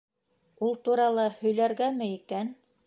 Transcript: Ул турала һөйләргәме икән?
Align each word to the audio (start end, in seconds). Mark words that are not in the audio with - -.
Ул 0.69 0.73
турала 0.87 1.27
һөйләргәме 1.43 2.11
икән? 2.19 2.53